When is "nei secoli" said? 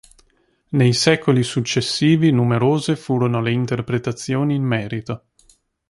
0.69-1.43